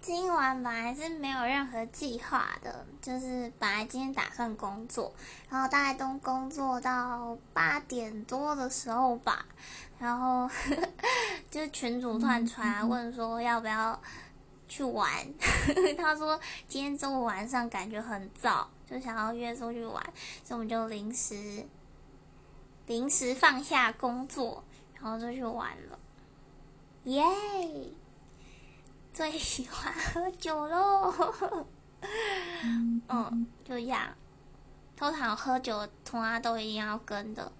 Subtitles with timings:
[0.00, 5.12] 今晚本来是没有任何计划的，就是本来今天打算工作，
[5.50, 9.44] 然后大概都工作到八点多的时候吧，
[9.98, 10.48] 然后
[11.50, 14.00] 就是群主突然传来问说要不要
[14.66, 15.06] 去玩，
[15.98, 20.02] 他说今天中午晚上感觉很燥，就想要约出去玩，
[20.42, 21.66] 所以我们就临时
[22.86, 24.64] 临时放下工作，
[24.94, 25.98] 然后就去玩了，
[27.04, 27.22] 耶！
[29.20, 31.12] 最喜欢喝酒喽，
[33.06, 34.14] 嗯，就这样。
[34.96, 37.52] 通常喝酒，通常都一定要跟的，